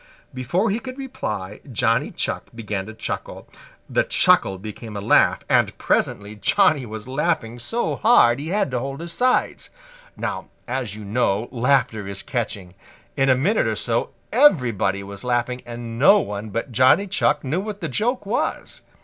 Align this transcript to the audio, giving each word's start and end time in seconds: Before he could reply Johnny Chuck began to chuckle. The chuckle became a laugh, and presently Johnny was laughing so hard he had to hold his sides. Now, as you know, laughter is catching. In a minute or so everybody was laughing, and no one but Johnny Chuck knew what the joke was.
Before 0.33 0.71
he 0.71 0.79
could 0.79 0.97
reply 0.97 1.59
Johnny 1.71 2.09
Chuck 2.09 2.47
began 2.55 2.87
to 2.87 2.93
chuckle. 2.95 3.47
The 3.87 4.03
chuckle 4.03 4.57
became 4.57 4.97
a 4.97 4.99
laugh, 4.99 5.43
and 5.47 5.77
presently 5.77 6.33
Johnny 6.33 6.87
was 6.87 7.07
laughing 7.07 7.59
so 7.59 7.97
hard 7.97 8.39
he 8.39 8.47
had 8.47 8.71
to 8.71 8.79
hold 8.79 8.99
his 8.99 9.13
sides. 9.13 9.69
Now, 10.17 10.47
as 10.67 10.95
you 10.95 11.05
know, 11.05 11.47
laughter 11.51 12.07
is 12.07 12.23
catching. 12.23 12.73
In 13.15 13.29
a 13.29 13.35
minute 13.35 13.67
or 13.67 13.75
so 13.75 14.09
everybody 14.31 15.03
was 15.03 15.23
laughing, 15.23 15.61
and 15.67 15.99
no 15.99 16.17
one 16.19 16.49
but 16.49 16.71
Johnny 16.71 17.05
Chuck 17.05 17.43
knew 17.43 17.59
what 17.59 17.79
the 17.79 17.87
joke 17.87 18.25
was. 18.25 18.81